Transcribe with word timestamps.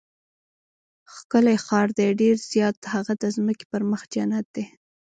ښکلی 1.13 1.57
ښار 1.65 1.87
دی؟ 1.97 2.07
ډېر 2.21 2.35
زیات، 2.51 2.77
هغه 2.93 3.13
د 3.21 3.23
ځمکې 3.35 3.65
پر 3.71 3.81
مخ 3.91 4.01
جنت 4.13 4.45
دی. 4.55 4.65